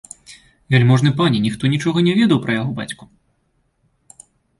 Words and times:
Вяльможны 0.75 1.09
пане, 1.19 1.37
ніхто 1.45 1.69
нічога 1.73 2.03
не 2.07 2.13
ведаў 2.21 2.39
пра 2.45 2.51
яго 2.61 2.71
бацьку. 2.79 3.09